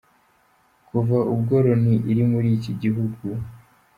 [0.87, 3.25] Kuva ubwo Loni iri muri iki gihugu.